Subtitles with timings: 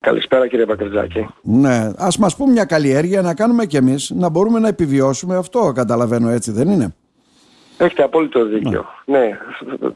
[0.00, 1.26] Καλησπέρα κύριε Πακριτζάκη.
[1.42, 5.72] Ναι, ας μας πούμε μια καλλιέργεια να κάνουμε κι εμείς να μπορούμε να επιβιώσουμε αυτό
[5.74, 6.94] καταλαβαίνω έτσι δεν είναι;
[7.78, 8.86] Έχετε απόλυτο δίκιο.
[9.04, 9.38] Ναι.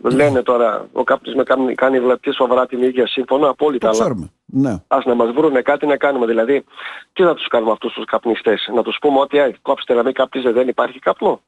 [0.03, 3.89] Λένε τώρα, ο κάποιος με κάνει, κάνει βλαπτή σοβαρά την ίδια σύμφωνο, απόλυτα.
[3.89, 4.31] Το ξέρουμε.
[4.45, 4.83] Ναι.
[4.87, 6.27] Ας να μας βρούνε κάτι να κάνουμε.
[6.27, 6.65] Δηλαδή,
[7.13, 10.13] τι θα τους κάνουμε αυτούς τους καπνιστές; Να τους πούμε ότι «Ε, κόψτε να μην
[10.13, 11.41] καπνίζετε, δεν υπάρχει καπνό.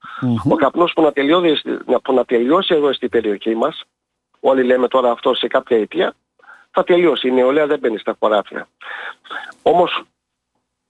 [0.51, 1.63] Ο καπνός που να, τελειώσει,
[2.03, 3.83] που να τελειώσει εδώ στην περιοχή μας,
[4.41, 6.15] όλοι λέμε τώρα αυτό σε κάποια αιτία,
[6.77, 7.29] θα τελειώσει.
[7.29, 8.69] Η νεολαία δεν μπαίνει στα χωράφια.
[9.63, 10.03] Όμως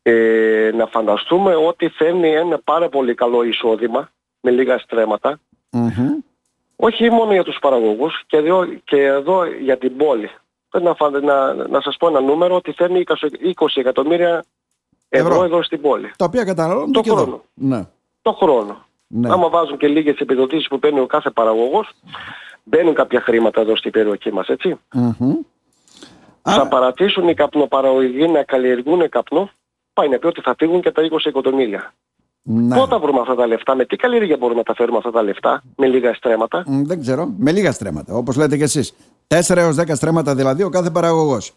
[0.02, 5.40] ε, να φανταστούμε ότι φέρνει ένα πάρα πολύ καλό εισόδημα με λίγα στρέμματα.
[6.76, 10.30] Όχι μόνο για τους παραγωγούς και εδώ, και εδώ για την πόλη.
[10.70, 13.14] Να, να, να σας πω ένα νούμερο ότι φέρνει 20,
[13.54, 14.44] 20 εκατομμύρια
[15.08, 16.12] ευρώ, ευρώ, εδώ στην πόλη.
[16.16, 17.22] Τα οποία καταναλώνουν το και χρόνο.
[17.22, 17.42] Εδώ.
[17.54, 17.86] Ναι.
[18.22, 18.86] Το χρόνο.
[19.06, 19.32] Ναι.
[19.32, 21.90] Άμα βάζουν και λίγες επιδοτήσεις που παίρνει ο κάθε παραγωγός,
[22.64, 24.78] μπαίνουν κάποια χρήματα εδώ στην περιοχή μας, έτσι.
[26.50, 29.50] Θα παρατήσουν οι καπνοπαραγωγοί να καλλιεργούν καπνό,
[29.92, 31.92] πάει να πει ότι θα φύγουν και τα 20 εκατομμύρια.
[32.42, 32.76] Ναι.
[32.76, 35.22] Πότε θα βρούμε αυτά τα λεφτά, με τι καλλιέργεια μπορούμε να τα φέρουμε αυτά τα
[35.22, 38.94] λεφτά, με λίγα στρέμματα; Δεν ξέρω, με λίγα στρέμματα, όπως λέτε και εσείς.
[39.28, 41.54] 4 έως 10 στρέμματα δηλαδή ο κάθε παραγωγός.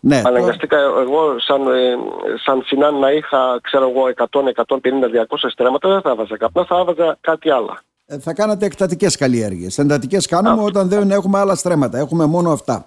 [0.00, 1.00] Ναι, Αναγκαστικά το...
[1.00, 1.96] εγώ σαν, ε,
[2.44, 6.78] σαν συνάν να είχα ξέρω εγώ 100, 150, 200 στρέμματα δεν θα έβαζα καπνά, θα
[6.78, 7.78] έβαζα κάτι άλλο.
[8.06, 9.78] Ε, θα κάνατε εκτατικές καλλιέργειες.
[9.78, 12.86] Εντατικές κάνουμε όταν δεν έχουμε άλλα στρέμματα, έχουμε μόνο αυτά.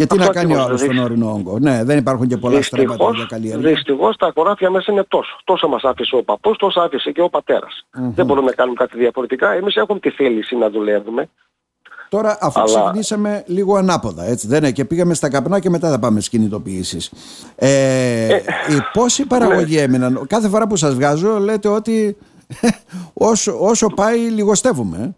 [0.00, 2.84] Και τι να κάνει ο άλλος στον ορεινό όγκο; Ναι, δεν υπάρχουν και πολλά δυστυχώς,
[2.88, 3.70] στρέμματα για καλλιέργεια.
[3.70, 5.36] Δυστυχώς τα χωράφια μέσα είναι τόσο.
[5.44, 7.86] Τόσο μας άφησε ο παππούς, τόσο άφησε και ο πατέρας.
[7.86, 8.12] Mm-hmm.
[8.14, 9.52] Δεν μπορούμε να κάνουμε κάτι διαφορετικά.
[9.52, 11.28] Εμείς έχουμε τη θέληση να δουλεύουμε.
[12.08, 12.80] Τώρα, αφού Αλλά...
[12.80, 16.30] ξεκινήσαμε λίγο ανάποδα, έτσι δεν είναι, και πήγαμε στα καπνά και μετά θα πάμε στις
[16.30, 17.12] κινητοποιήσεις.
[17.56, 18.36] Ε, ε,
[18.68, 19.82] οι πόσοι παραγωγοί ναι.
[19.82, 22.16] έμειναν, κάθε φορά που σας βγάζω λέτε ότι
[23.30, 25.14] όσο, όσο πάει λιγοστεύουμε.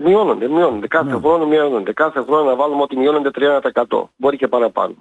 [0.00, 0.08] Ε.
[0.08, 0.86] Μειώνονται, μειώνονται.
[0.86, 1.20] Κάθε mm.
[1.20, 1.92] χρόνο μειώνονται.
[1.92, 3.30] Κάθε χρόνο να βάλουμε ότι μειώνονται
[3.90, 4.02] 30%.
[4.16, 4.94] Μπορεί και παραπάνω.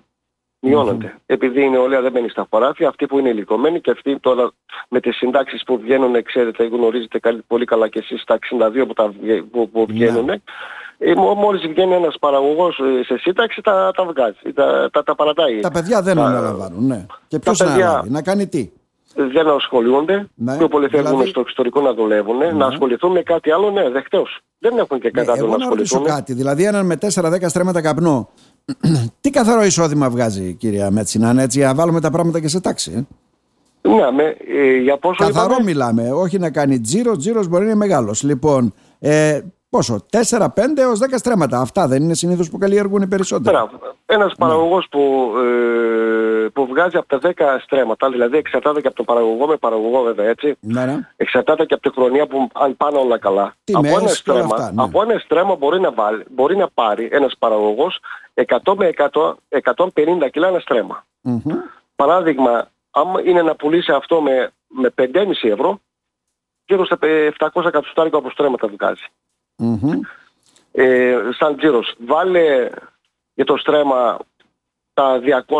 [0.61, 1.14] Μειώνονται.
[1.16, 1.22] Mm-hmm.
[1.25, 4.52] Επειδή η νεολαία δεν μπαίνει στα χωράφια, αυτοί που είναι ηλικιωμένοι και αυτοί τώρα
[4.89, 8.39] με τις συντάξεις που βγαίνουν, ξέρετε, γνωρίζετε πολύ καλά και εσείς τα
[8.81, 9.14] 62 που, τα,
[9.51, 10.38] που, που βγαίνουν, yeah.
[11.01, 15.59] Ε, μόλις βγαίνει ένας παραγωγός ε, σε σύνταξη τα, τα βγάζει, τα, τα, τα παρατάει.
[15.59, 17.06] Τα παιδιά δεν αναλαμβάνουν, ναι.
[17.28, 18.06] Και ποιος να παιδιά...
[18.07, 18.72] να κάνει τι
[19.28, 21.30] δεν ασχολούνται, ναι, πιο πολύ θέλουν δηλαδή...
[21.30, 22.52] στο εξωτερικό να δουλεύουν, ναι.
[22.52, 24.40] να ασχοληθούν με κάτι άλλο, ναι, δεχτέως.
[24.59, 26.02] Δεν έχουν και κατά ναι, να ασχοληθούν.
[26.02, 28.30] Να κάτι, δηλαδή έναν με 4-10 στρέμματα καπνό,
[29.22, 33.07] τι καθαρό εισόδημα βγάζει κυρία Μέτσινα, έτσι, να βάλουμε τα πράγματα και σε τάξη.
[33.81, 35.63] Ε; Ναι, με, ε, για πόσο Καθαρό είπαμε...
[35.63, 38.24] μιλάμε, όχι να κάνει τζίρος, τζίρος μπορεί να είναι μεγάλος.
[38.24, 41.59] Λοιπόν, ε, Πόσο, 4, 5 έως 10 στρέμματα.
[41.59, 43.57] Αυτά δεν είναι συνήθως που καλλιεργούν οι περισσότεροι.
[44.06, 44.35] Ένας ναι.
[44.38, 49.47] παραγωγός που, ε, που βγάζει από τα 10 στρέμματα, δηλαδή εξαρτάται και από τον παραγωγό
[49.47, 50.57] με παραγωγό βέβαια έτσι.
[50.59, 51.09] Ναι, ναι.
[51.16, 53.53] Εξαρτάται και από τη χρονιά που αν πάνε όλα καλά.
[53.63, 54.84] Τιμές από, ένα στρέμμα, αυτά, ναι.
[54.84, 58.00] από ένα στρέμμα μπορεί να, βάλει, μπορεί να πάρει ένας παραγωγός
[58.34, 59.34] 100 με 100,
[59.94, 61.06] 150 κιλά ένα στρέμμα.
[61.24, 61.53] Mm-hmm.
[61.96, 65.06] Παράδειγμα, αν είναι να πουλήσει αυτό με, με 5,5
[65.41, 65.80] ευρώ,
[66.66, 66.97] γύρω στα
[67.38, 69.06] 700 εκατοστάρικα από στρέμματα βγάζει.
[69.59, 70.00] Mm-hmm.
[70.72, 71.96] Ε, σαν τζίρος.
[72.08, 72.70] Βάλε
[73.34, 74.18] για το στρέμμα
[74.94, 75.20] τα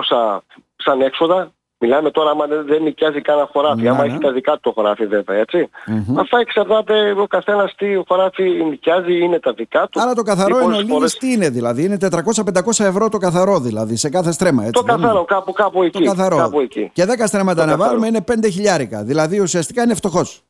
[0.10, 0.40] 200
[0.76, 1.52] σαν έξοδα.
[1.82, 3.82] Μιλάμε τώρα άμα δεν νοικιάζει κανένα χωράφι.
[3.84, 3.88] Mm-hmm.
[3.88, 5.70] Άμα έχει τα δικά του το χωράφι βέβαια έτσι.
[5.88, 6.16] Mm-hmm.
[6.20, 10.02] Αυτά εξαρτάται ο καθένας τι χωράφι νοικιάζει είναι τα δικά του.
[10.02, 11.18] Άρα το καθαρό είναι φορές...
[11.18, 11.84] τι είναι δηλαδή.
[11.84, 14.74] Είναι 400-500 ευρώ το καθαρό δηλαδή σε κάθε στρέμμα έτσι.
[14.74, 16.04] Το καθαρό κάπου, κάπου εκεί.
[16.04, 16.38] Το καθαρό.
[16.38, 16.90] Κάπου εκεί.
[16.94, 19.04] Και 10 στρέμματα το να βάλουμε είναι 5 χιλιάρικα.
[19.04, 20.44] Δηλαδή ουσιαστικά είναι φτωχός.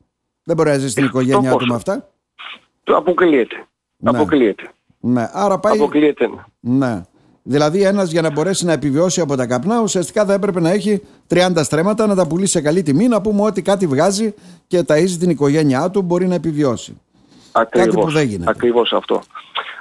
[0.43, 2.09] Δεν μπορεί να ζει στην οικογένειά του με αυτά.
[2.95, 3.55] Αποκλείεται.
[3.97, 4.09] Ναι.
[4.09, 4.71] Αποκλείεται.
[4.99, 5.77] Ναι, άρα πάει...
[5.77, 6.29] Αποκλείεται.
[6.59, 7.03] Ναι.
[7.43, 11.01] Δηλαδή ένας για να μπορέσει να επιβιώσει από τα καπνά ουσιαστικά θα έπρεπε να έχει
[11.29, 14.33] 30 στρέμματα να τα πουλήσει σε καλή τιμή να πούμε ότι κάτι βγάζει
[14.67, 17.01] και ταΐζει την οικογένειά του μπορεί να επιβιώσει.
[17.51, 18.51] Ακριβώς, κάτι που δεν γίνεται.
[18.51, 19.21] Ακριβώς αυτό.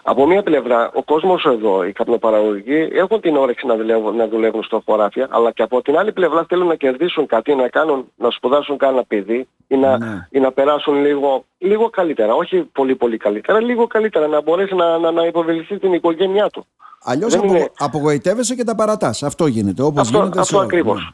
[0.03, 4.63] Από μία πλευρά, ο κόσμος εδώ, οι καπνοπαραγωγοί, έχουν την όρεξη να δουλεύουν, να δουλεύουν
[4.63, 8.31] στο χωράφια, αλλά και από την άλλη πλευρά θέλουν να κερδίσουν κάτι, να, κάνουν, να
[8.31, 10.29] σπουδάσουν κανένα παιδί ή να, ναι.
[10.31, 12.35] ή να περάσουν λίγο, λίγο καλύτερα.
[12.35, 16.67] Όχι πολύ πολύ καλύτερα, λίγο καλύτερα, να μπορέσει να, να, να υποβεληθεί την οικογένειά του.
[17.03, 17.71] Αλλιώς απο, είναι...
[17.79, 19.23] απογοητεύεσαι και τα παρατάς.
[19.23, 19.83] Αυτό γίνεται.
[19.83, 21.11] Όπως αυτό, γίνεται αυτό ακριβώς.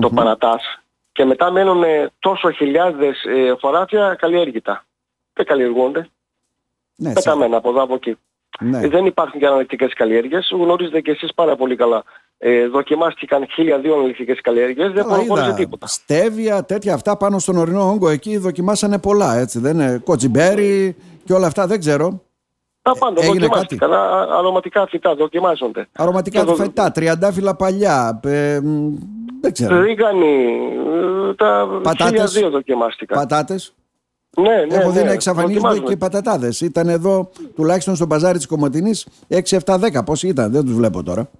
[0.00, 0.62] το παρατάς.
[1.12, 1.84] Και μετά μένουν
[2.18, 4.84] τόσο χιλιάδες ε, χωράφια καλλιέργητα.
[5.38, 6.08] Δεν καλλιεργούνται.
[6.96, 8.18] Ναι, πεταμένα από εδώ από εκεί.
[8.60, 8.80] Ναι.
[8.80, 10.50] Ε, δεν υπάρχουν και αναλυτικές καλλιέργειες.
[10.52, 12.04] Γνωρίζετε και εσείς πάρα πολύ καλά.
[12.38, 15.86] Ε, δοκιμάστηκαν χίλια δύο αναλυτικές καλλιέργειες, δεν προχώρησε τίποτα.
[15.86, 20.00] Στέβια, τέτοια αυτά πάνω στον ορεινό όγκο εκεί δοκιμάσανε πολλά, έτσι δεν είναι.
[20.04, 22.22] Κοτσιμπέρι και όλα αυτά, δεν ξέρω.
[22.82, 23.90] Τα πάντα Έγινε δοκιμάστηκαν.
[23.90, 24.32] Κάτι.
[24.38, 25.88] αρωματικά φυτά δοκιμάζονται.
[25.92, 28.20] Αρωματικά και φυτά, τριαντάφυλλα παλιά.
[28.24, 28.60] Ε,
[29.40, 29.80] δεν ξέρω.
[29.80, 30.58] Ρίγανη,
[31.30, 33.18] ε, τα χίλια δύο δοκιμάστηκαν.
[33.18, 33.74] Πατάτες;
[34.36, 36.60] Ναι, ναι, Έχω δει ναι, να εξαφανίζονται και πατατάδες.
[36.60, 40.04] Ήταν εδώ τουλάχιστον στο μπαζάρι της Κομωτινής 6, 7, 10.
[40.04, 41.30] Πόσοι ήταν, δεν τους βλέπω τώρα.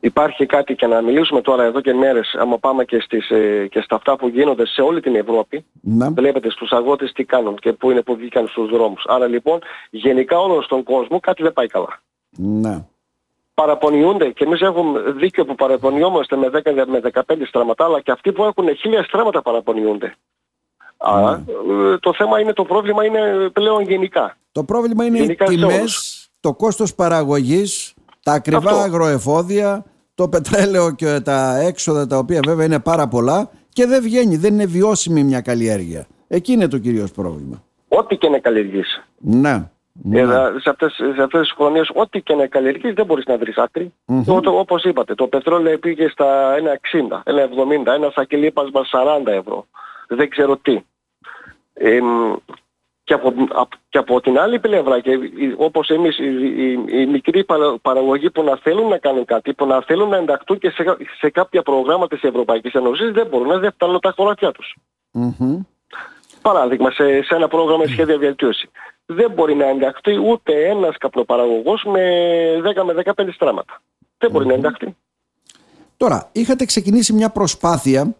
[0.00, 3.80] Υπάρχει κάτι και να μιλήσουμε τώρα εδώ και μέρες, άμα πάμε και, στις, ε, και
[3.80, 6.10] στα αυτά που γίνονται σε όλη την Ευρώπη, να.
[6.10, 9.04] βλέπετε στους αγώτες τι κάνουν και πού είναι που βγήκαν στους δρόμους.
[9.08, 9.58] Άρα λοιπόν
[9.90, 12.00] γενικά όλο στον κόσμο κάτι δεν πάει καλά.
[12.36, 12.84] Ναι.
[13.54, 18.32] Παραπονιούνται και εμείς έχουμε δίκιο που παραπονιόμαστε με 10 με 15 στράματα, αλλά και αυτοί
[18.32, 20.14] που έχουν χίλια στράματα παραπονιούνται.
[20.96, 21.98] Άρα ναι.
[21.98, 24.36] το θέμα είναι, το πρόβλημα είναι πλέον γενικά.
[24.52, 28.82] Το πρόβλημα είναι γενικά οι τιμές, το κόστος παραγωγής, τα ακριβά Αυτό.
[28.82, 29.84] αγροεφόδια,
[30.14, 34.52] το πετρέλαιο και τα έξοδα τα οποία βέβαια είναι πάρα πολλά και δεν βγαίνει, δεν
[34.52, 36.06] είναι βιώσιμη μια καλλιέργεια.
[36.28, 37.62] Εκεί είναι το κυρίως πρόβλημα.
[37.88, 39.02] Ό,τι και να καλλιεργήσει.
[39.16, 39.70] Ναι.
[40.02, 40.20] Ναι.
[40.20, 40.26] Ε,
[40.58, 43.92] σε, αυτές, σε αυτές τις χρονίες ό,τι και να καλλιεργείς δεν μπορείς να βρεις άκρη.
[44.06, 44.42] Mm-hmm.
[44.44, 49.66] όπως είπατε, το πετρόλαιο πήγε στα 1,60, 1,70, ένα σακελί 40 ευρώ.
[50.06, 50.84] Δεν ξέρω τι.
[51.74, 52.00] Ε,
[53.06, 53.32] και από,
[53.88, 55.18] και από την άλλη πλευρά, και
[55.56, 57.46] όπως εμείς οι, οι, οι μικροί
[57.82, 61.30] παραγωγοί που να θέλουν να κάνουν κάτι, που να θέλουν να ενταχθούν και σε, σε
[61.30, 64.76] κάποια προγράμματα της Ευρωπαϊκής Ένωσης, δεν μπορούν να φτάνουν τα χωράφια τους.
[65.12, 65.58] Mm-hmm.
[66.42, 68.70] Παράδειγμα, σε, σε ένα πρόγραμμα σχέδια βελτίωση.
[69.06, 72.02] Δεν μπορεί να ενταχθεί ούτε ένας καπνοπαραγωγός με
[72.76, 73.82] 10 με 15 στράματα.
[74.18, 74.96] Δεν μπορει να ενταχθεί.
[75.96, 78.14] Τώρα, είχατε ξεκινήσει μια προσπάθεια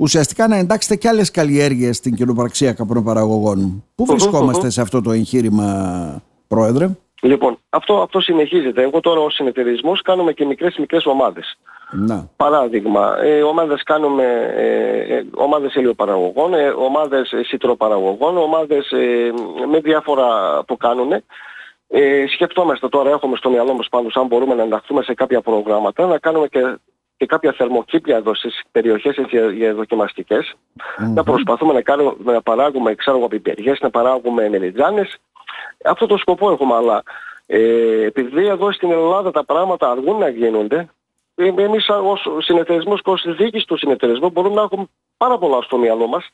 [0.00, 3.84] ουσιαστικά να εντάξετε και άλλες καλλιέργειες στην κοινοπαραξία καπνοπαραγωγών.
[3.94, 6.88] Πού βρισκόμαστε σε αυτό το εγχείρημα, Πρόεδρε;
[7.22, 8.82] Λοιπόν, αυτό, αυτό συνεχίζεται.
[8.82, 11.58] Εγώ τώρα ως συνεταιρισμός κάνουμε και μικρές μικρές ομάδες.
[11.90, 12.28] Να.
[12.36, 14.24] Παράδειγμα, ε, ομάδες κάνουμε
[14.56, 19.32] ε, ε, ομάδες ελαιοπαραγωγών, ε, ομάδες ε, σιτροπαραγωγών, ομάδες ε,
[19.70, 20.26] με διάφορα
[20.66, 21.12] που κάνουν.
[21.88, 26.06] Ε, σκεφτόμαστε τώρα, έχουμε στο μυαλό μας πάντως αν μπορούμε να ενταχθούμε σε κάποια προγράμματα,
[26.06, 26.60] να κάνουμε και,
[27.20, 31.12] και κάποια θερμοκήπια εδώ στις περιοχές για, για δοκιμαστικές, mm-hmm.
[31.14, 33.28] να προσπαθούμε να, κάνουμε, να παράγουμε ξέρω,
[33.80, 35.18] να παράγουμε μελιτζάνες.
[35.84, 37.02] Αυτό το σκοπό έχουμε, αλλά
[37.46, 40.88] ε, επειδή εδώ στην Ελλάδα τα πράγματα αργούν να γίνονται,
[41.34, 44.84] εμείς ως συνεταιρισμός και ως διοίκηση του συνεταιρισμού μπορούμε να έχουμε
[45.16, 46.30] πάρα πολλά στο μυαλό μας,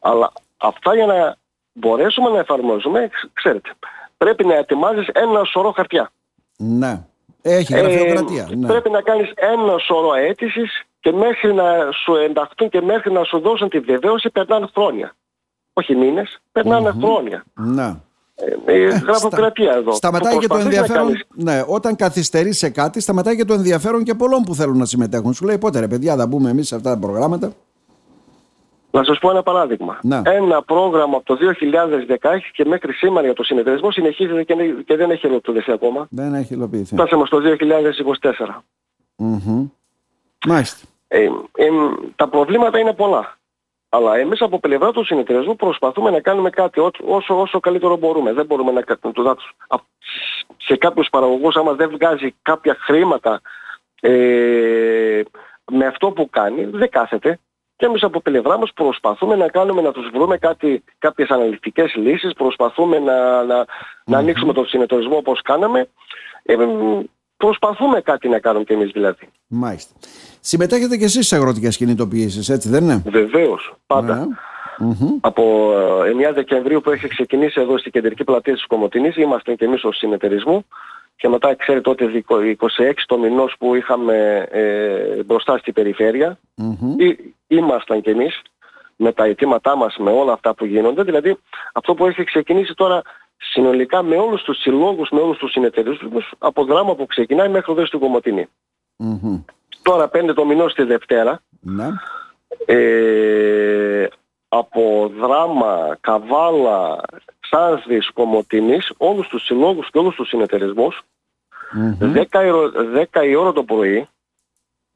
[0.00, 1.36] αλλά αυτά για να
[1.72, 3.70] μπορέσουμε να εφαρμόζουμε, ξέρετε,
[4.16, 6.10] πρέπει να ετοιμάζεις ένα σωρό χαρτιά.
[6.56, 7.04] Ναι.
[7.42, 8.48] Έχει γραφειοκρατία.
[8.50, 8.66] Ε, ναι.
[8.66, 11.64] Πρέπει να κάνεις ένα σωρό αίτησης και μέχρι να
[12.04, 15.14] σου ενταχθούν και μέχρι να σου δώσουν τη βεβαίωση περνάνε χρόνια.
[15.72, 17.44] Όχι μήνες, περνάνε χρόνια.
[17.54, 17.94] Ναι.
[18.34, 19.92] Ε, ε, γραφειοκρατία εδώ.
[19.92, 21.08] Σταματάει και το ενδιαφέρον.
[21.34, 25.32] Ναι, όταν καθυστερείς σε κάτι, σταματάει και το ενδιαφέρον και πολλών που θέλουν να συμμετέχουν.
[25.32, 27.52] Σου λέει πότε ρε παιδιά, θα μπούμε εμείς σε αυτά τα προγράμματα.
[28.92, 29.98] Να σας πω ένα παράδειγμα.
[30.02, 30.22] Να.
[30.24, 31.36] Ένα πρόγραμμα από το
[32.20, 34.54] 2016 και μέχρι σήμερα για το συνεταιρισμό συνεχίζεται και,
[34.86, 36.06] και δεν έχει υλοποιηθεί ακόμα.
[36.10, 36.94] Δεν έχει υλοποιηθεί.
[36.94, 38.62] Φτάσαμε στο 2024.
[39.18, 39.70] Mm-hmm.
[40.46, 40.86] Μάλιστα.
[41.08, 41.24] Ε,
[41.54, 41.68] ε,
[42.16, 43.36] τα προβλήματα είναι πολλά.
[43.88, 48.32] Αλλά εμείς από πλευρά του συνεταιρισμού προσπαθούμε να κάνουμε κάτι όσο, όσο καλύτερο μπορούμε.
[48.32, 49.52] Δεν μπορούμε να κάνουμε το δάτος.
[50.56, 53.40] Σε κάποιους παραγωγούς άμα δεν βγάζει κάποια χρήματα
[54.00, 55.22] ε,
[55.72, 57.38] με αυτό που κάνει, δεν κάθεται.
[57.82, 62.32] Και εμείς από πλευρά μας προσπαθούμε να κάνουμε, να τους βρούμε κάτι, κάποιες αναλυτικές λύσεις,
[62.32, 63.64] προσπαθούμε να, να,
[64.04, 65.88] να ανοίξουμε τον συνεταιρισμό όπως κάναμε.
[66.42, 66.54] Ε,
[67.36, 69.28] προσπαθούμε κάτι να κάνουμε κι εμείς δηλαδή.
[69.46, 69.94] Μάλιστα.
[70.40, 74.14] Συμμετέχετε και εσείς σε αγροτικές κινητοποιήσεις, έτσι δεν είναι; Βεβαίως, πάντα.
[74.16, 74.26] Ναι.
[75.20, 79.64] Από 9 ε, Δεκεμβρίου που έχει ξεκινήσει εδώ στην κεντρική πλατεία της Κομωτινής είμαστε και
[79.64, 80.64] εμείς ως συνεταιρισμού
[81.22, 87.14] και μετά ξέρετε ότι 26 το μηνός που είχαμε ε, μπροστά στην περιφέρεια mm-hmm.
[87.46, 88.42] ήμασταν και εμείς
[88.96, 91.38] με τα αιτήματά μας με όλα αυτά που γίνονται δηλαδή
[91.72, 93.02] αυτό που έχει ξεκινήσει τώρα
[93.36, 97.86] συνολικά με όλους τους συλλόγους, με όλους τους συνεταιρισμούς από δράμα που ξεκινάει μέχρι εδώ
[97.86, 98.48] στην Κομωτινή.
[98.98, 99.44] Mm-hmm.
[99.82, 101.42] Τώρα πέντε το μηνός στη Δευτέρα.
[101.60, 101.88] Ναι.
[102.66, 104.06] Ε,
[104.48, 107.00] από δράμα, καβάλα,
[107.52, 111.02] Σάνσδης, Κομωτινής, όλους τους συλλόγους και όλους τους συνεταιρισμούς,
[113.12, 114.08] 10, η ώρα το πρωί,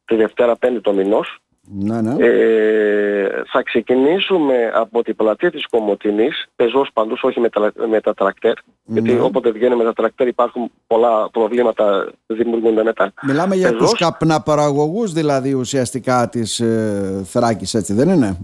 [0.04, 2.14] τη Δευτέρα 5 το μηνός, ναι, ναι.
[2.18, 8.14] Ε, θα ξεκινήσουμε από την πλατεία της Κομωτινής, πεζός παντούς, όχι με τα, με τα
[8.14, 8.52] τρακτέρ,
[8.84, 9.00] ναι.
[9.00, 13.12] γιατί όποτε βγαίνουμε με τα τρακτέρ υπάρχουν πολλά προβλήματα, δημιουργούνται μετά.
[13.22, 18.38] Μιλάμε για πεζός, τους καπναπαραγωγούς δηλαδή ουσιαστικά της ε, Θράκης, έτσι δεν είναι;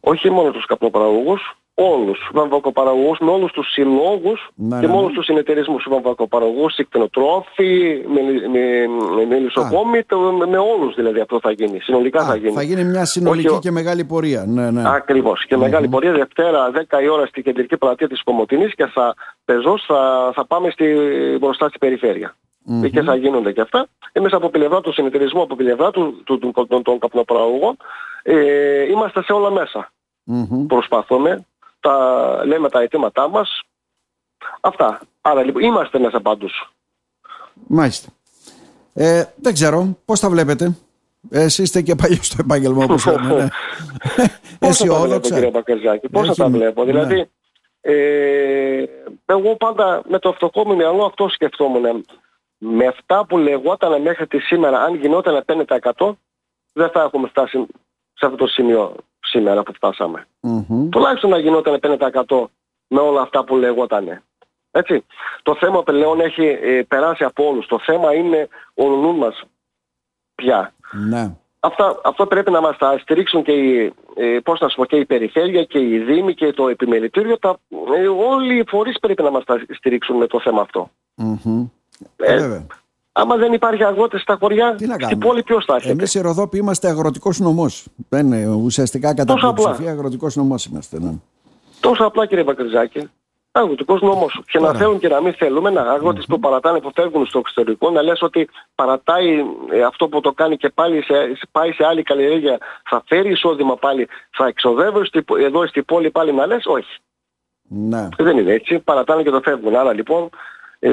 [0.00, 5.12] Όχι μόνο τους καπνοπαραγωγούς, όλους, βαμβακοπαραγωγούς, με όλους τους συλλόγους ναι, και ναι, με όλους
[5.12, 8.60] τους συνεταιρισμούς, βαμβακοπαραγωγούς, συκτενοτρόφοι, με, με,
[9.26, 10.04] με,
[10.38, 12.52] με, με όλους δηλαδή αυτό θα γίνει, συνολικά Α, θα γίνει.
[12.52, 14.44] Θα γίνει μια συνολική Όχι, και μεγάλη πορεία.
[14.46, 14.82] Ναι, ναι.
[14.86, 19.14] Ακριβώς, και μεγάλη πορεία Δευτέρα 10 η ώρα στην κεντρική πλατεία της Κομωτινής και θα
[19.44, 20.84] πεζός θα, θα πάμε στη,
[21.40, 22.36] μπροστά στην περιφέρεια.
[22.70, 22.90] Mm-hmm.
[22.90, 23.86] Και θα γίνονται και αυτά.
[24.12, 27.76] Εμείς από πλευρά του συνεταιρισμού, από πλευρά του, του, του, των, των καπνοπαραγωγών,
[28.22, 29.90] ε, είμαστε σε όλα μέσα.
[30.66, 31.46] Προσπαθούμε
[31.88, 33.62] τα, λέμε τα αιτήματά μας.
[34.60, 35.00] Αυτά.
[35.20, 36.38] Άρα λοιπόν είμαστε ένας από
[37.66, 38.08] Μάλιστα.
[38.94, 40.76] Ε, δεν ξέρω, πώς τα βλέπετε;
[41.30, 43.34] Εσείς είστε και παλιό στο επάγγελμα όπως λέμε.
[43.34, 43.48] Ναι.
[44.58, 46.90] Πώς θα τα βλέπω κύριε Μπακερζάκη, πώς θα τα βλέπω; Ναι.
[46.90, 47.30] Δηλαδή,
[47.80, 48.84] ε,
[49.26, 52.04] εγώ πάντα με το φτωχό μου μυαλό αυτό σκεφτόμουν.
[52.58, 56.16] Με αυτά που λεγόταν μέχρι τη σήμερα, αν γινόταν 5%
[56.72, 57.66] δεν θα έχουμε φτάσει
[58.14, 58.94] σε αυτό το σημείο
[59.36, 60.26] σήμερα που φτάσαμε.
[60.42, 60.88] Mm-hmm.
[60.90, 62.46] Τουλάχιστον να γινόταν 5%
[62.88, 64.22] με όλα αυτά που λεγόταν.
[64.70, 65.04] Έτσι.
[65.42, 67.66] Το θέμα πλέον έχει ε, περάσει από όλους.
[67.66, 69.42] Το θέμα είναι ο νου μας
[70.34, 70.74] πια.
[71.08, 71.34] Ναι.
[71.60, 74.96] Αυτά, αυτό πρέπει να μας τα στηρίξουν και η, ε, πώς να σου πω, και
[74.96, 77.38] η περιφέρεια και η Δήμη και το επιμελητήριο.
[77.38, 77.56] Τα,
[77.96, 80.90] ε, όλοι οι φορείς πρέπει να μας τα στηρίξουν με το θέμα αυτό.
[81.16, 81.70] Mm-hmm.
[82.16, 82.66] Ε,
[83.18, 86.88] Άμα δεν υπάρχει αγρότες στα χωριά, στην πόλη ποιος θα έρχεται; Εμείς οι Ροδόποι είμαστε
[86.88, 87.86] αγροτικός νομός.
[88.08, 90.98] Δεν είναι ουσιαστικά κατά πλειοψηφία αγροτικός νομός είμαστε.
[91.00, 91.12] Ναι.
[91.80, 93.10] Τόσο απλά κύριε Μπακρυζάκη.
[93.52, 94.40] Αγροτικός νόμος.
[94.46, 96.28] Και να θέλουν και να μην θέλουμε, να αγρότες mm-hmm.
[96.28, 100.56] που παρατάνε, που φεύγουν στο εξωτερικό, να λες ότι παρατάει ε, αυτό που το κάνει
[100.56, 101.14] και πάλι σε,
[101.50, 102.58] πάει σε άλλη καλλιέργεια,
[102.88, 105.10] θα φέρει εισόδημα πάλι, θα εξοδεύει
[105.44, 107.00] εδώ στην πόλη πάλι να λες, όχι.
[107.68, 108.08] Ναι.
[108.16, 109.76] Δεν είναι έτσι, παρατάνε και το φεύγουν.
[109.76, 110.30] Άρα λοιπόν ε,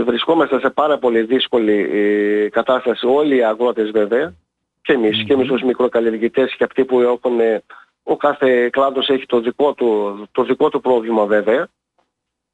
[0.01, 4.33] βρισκόμαστε σε πάρα πολύ δύσκολη ε, κατάσταση όλοι οι αγρότες βέβαια
[4.81, 5.25] και εμείς mm-hmm.
[5.25, 7.63] και εμείς ως μικροκαλλιεργητές και αυτοί που έχουν ε,
[8.03, 11.67] ο κάθε κλάδος έχει το δικό του, το δικό του πρόβλημα βέβαια.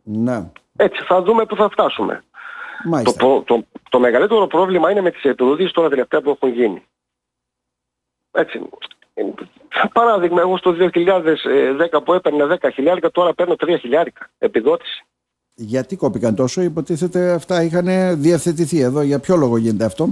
[0.03, 0.51] Ναι.
[0.75, 2.23] Έτσι θα δούμε που θα φτάσουμε.
[3.03, 6.83] Το, το, το, μεγαλύτερο πρόβλημα είναι με τις επιδοτήσεις τώρα τελευταία που έχουν γίνει.
[8.31, 8.61] Έτσι.
[9.93, 15.05] Παράδειγμα, εγώ στο 2010 που έπαιρνε 10 χιλιάρικα, τώρα παίρνω 3 χιλιάρικα επιδότηση.
[15.61, 17.87] Γιατί κόπηκαν τόσο, υποτίθεται αυτά είχαν
[18.21, 19.01] διευθετηθεί εδώ.
[19.01, 20.09] Για ποιο λόγο γίνεται αυτό;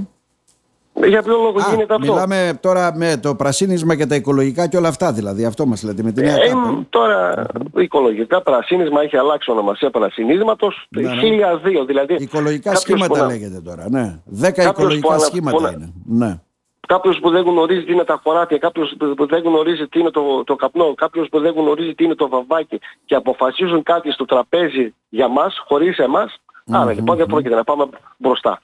[1.06, 4.78] Για ποιο λόγο Α, γίνεται αυτό; Μιλάμε τώρα με το πρασίνισμα και τα οικολογικά και
[4.78, 5.46] όλα αυτά δηλαδή.
[5.46, 6.52] Αυτό μας λέτε με την νέα ε,
[6.90, 7.46] Τώρα
[7.78, 10.88] οικολογικά πρασίνισμα έχει αλλάξει ονομασία πρασινίσματος.
[10.90, 11.86] Ναι, ναι.
[11.86, 12.16] δηλαδή.
[12.20, 13.86] Οικολογικά σχήματα λέγεται τώρα.
[13.90, 14.20] Ναι.
[14.26, 15.94] Δέκα οικολογικά σχήματα είναι.
[16.06, 16.40] Ναι.
[16.88, 20.44] Κάποιος που δεν γνωρίζει τι είναι τα χωράτια, κάποιος που δεν γνωρίζει τι είναι το,
[20.44, 24.94] το καπνό, κάποιος που δεν γνωρίζει τι είναι το βαμβάκι και αποφασίζουν κάτι στο τραπέζι
[25.10, 26.74] για μας, χωρίς εμάς, mm-hmm.
[26.74, 28.62] άρα λοιπόν δεν πρόκειται να πάμε μπροστά.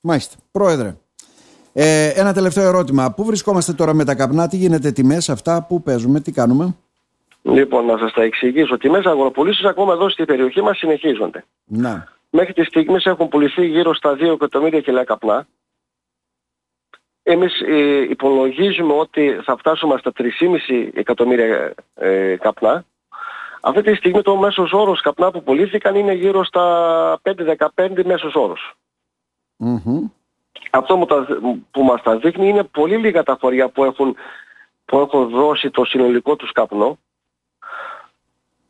[0.00, 0.36] Μάλιστα.
[0.52, 0.96] Πρόεδρε,
[1.72, 3.12] ε, ένα τελευταίο ερώτημα.
[3.12, 6.76] Πού βρισκόμαστε τώρα με τα καπνά, τι γίνεται τιμές αυτά, πού παίζουμε, τι κάνουμε;
[7.42, 8.76] Λοιπόν, να σας τα εξηγήσω.
[8.76, 11.44] Τιμές αγοροπολίσεις ακόμα εδώ στην περιοχή μας συνεχίζονται.
[11.64, 12.08] Να.
[12.30, 15.46] Μέχρι τη στιγμή έχουν πουληθεί γύρω στα 2 εκατομμύρια κιλά καπνά.
[17.22, 22.84] Εμείς ε, υπολογίζουμε ότι θα φτάσουμε στα 3,5 εκατομμύρια ε, καπνά.
[23.60, 27.20] Αυτή τη στιγμή το μέσος όρος καπνά που πουλήθηκαν είναι γύρω στα
[27.76, 28.34] 5-15 μέσος
[30.70, 30.98] Αυτό
[31.70, 34.16] που μας τα δείχνει είναι πολύ λίγα τα χωριά που έχουν,
[34.84, 36.98] που έχουν δώσει το συνολικό τους καπνό.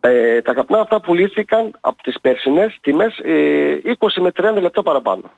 [0.01, 3.21] Ε, τα καπνά αυτά πουλήθηκαν από τις περσινές τιμές
[3.99, 5.31] 20 με 30 λεπτά παραπάνω.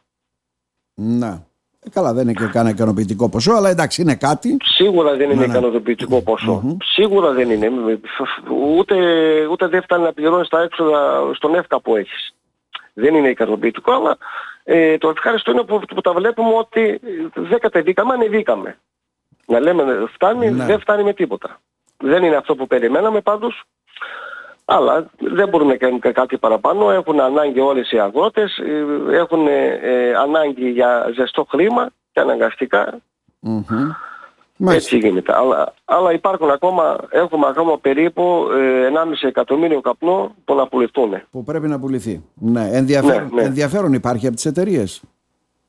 [0.94, 1.47] Να.
[1.86, 4.56] Ε, καλά, δεν είναι και κανένα ικανοποιητικό ποσό, αλλά εντάξει, είναι κάτι.
[4.64, 5.52] Σίγουρα δεν είναι ναι, ναι.
[5.52, 6.22] ικανοποιητικό
[6.82, 7.70] Σίγουρα δεν είναι.
[8.76, 8.96] Ούτε,
[9.50, 12.34] ούτε δεν φτάνει να πληρώνεις τα έξοδα στον εύκα που έχεις.
[12.92, 14.16] Δεν είναι ικανοποιητικό, αλλά
[14.64, 17.00] ε, το ευχάριστο είναι που, που τα βλέπουμε ότι
[17.34, 18.78] δεν κατεβήκαμε, ανεβήκαμε.
[19.46, 20.64] Να λέμε φτάνει, ναι.
[20.64, 21.60] δεν φτάνει με τίποτα.
[21.96, 23.64] Δεν είναι αυτό που περιμέναμε πάντως.
[24.64, 26.90] Αλλά δεν μπορούμε να κάνουμε κάτι παραπάνω.
[26.90, 33.00] Έχουν ανάγκη όλες οι αγρότες, ε, έχουν ε, ανάγκη για ζεστό χρήμα και αναγκαστικά.
[34.66, 35.33] Έτσι γίνεται.
[35.37, 41.23] Αλλά, αλλά υπάρχουν ακόμα, έχουμε ακόμα περίπου ε, 1,5 εκατομμύριο καπνό που να πουληθούν.
[41.30, 42.25] Που πρέπει να πουληθεί.
[42.35, 42.68] Ναι.
[42.73, 43.42] Ενδιαφέρον, ναι, ναι.
[43.42, 45.02] ενδιαφέρον υπάρχει από τις εταιρείες;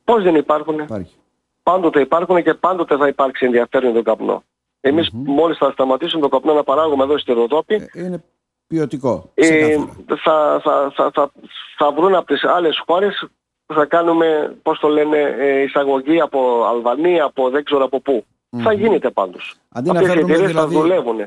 [0.04, 1.16] Πώς δεν υπάρχουν; Υπάρχει.
[1.64, 4.44] Πάντοτε υπάρχουν και πάντοτε θα υπάρξει ενδιαφέρον τον καπνό.
[4.82, 5.24] Εμείς mm-hmm.
[5.26, 8.24] μόλις θα σταματήσουμε τον καπνό να παράγουμε εδώ στη Ροδόπη, ε, είναι
[8.68, 9.32] ποιοτικό.
[9.34, 9.76] Ε,
[10.24, 11.32] θα, θα, θα, θα,
[11.78, 13.30] θα βρουν από τις άλλες χώρες
[13.74, 18.26] θα κάνουμε, πώς το λένε, ε, εισαγωγή από Αλβανία, από δεν ξέρω από πού.
[18.64, 19.56] Θα γίνεται πάντως.
[19.70, 20.78] Αντί να, φέρνουμε δηλαδή,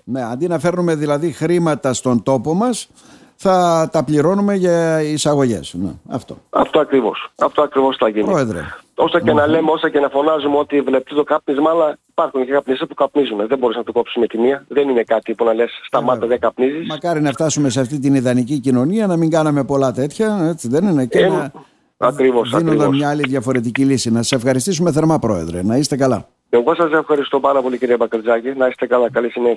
[0.04, 2.88] ναι, αντί να φέρνουμε δηλαδή χρήματα στον τόπο μας,
[3.36, 5.74] θα τα πληρώνουμε για εισαγωγές.
[5.74, 6.36] Ναι, αυτό.
[6.50, 7.32] Αυτό ακριβώς.
[7.38, 8.24] Αυτό ακριβώς θα γίνει.
[8.24, 8.60] Πρόεδρε.
[9.00, 12.52] Όσο και να λέμε, όσο και να φωνάζουμε ότι βλέπεις το κάπνισμα, αλλά υπάρχουν και
[12.52, 13.46] καπνιστές που καπνίζουν.
[13.46, 14.64] Δεν μπορείς να το κόψεις με τη μία.
[14.68, 16.86] Δεν είναι κάτι που να λες σταμάτα δεν καπνίζεις.
[16.88, 20.84] Μακάρι να φτάσουμε σε αυτή την ιδανική κοινωνία, να μην κάναμε πολλά τέτοια, έτσι δεν
[20.84, 21.06] είναι.
[21.06, 21.52] Και ε, να
[21.96, 24.10] ακριβώς, δίνοντα μια άλλη διαφορετική λύση.
[24.10, 25.62] Να σας ευχαριστήσουμε θερμά Πρόεδρε.
[25.62, 26.28] Να είστε καλά.
[26.50, 28.52] Εγώ σας ευχαριστώ πάρα πολύ κύριε Μπακριτζάκη.
[28.56, 29.10] Να είστε καλά.
[29.10, 29.56] Καλή συνέχεια.